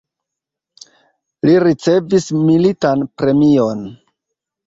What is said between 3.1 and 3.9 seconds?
premion.